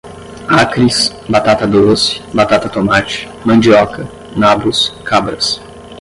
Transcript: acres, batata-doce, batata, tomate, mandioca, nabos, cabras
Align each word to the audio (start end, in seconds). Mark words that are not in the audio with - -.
acres, 0.63 1.13
batata-doce, 1.29 2.21
batata, 2.33 2.67
tomate, 2.67 3.15
mandioca, 3.45 4.01
nabos, 4.35 4.89
cabras 5.03 5.61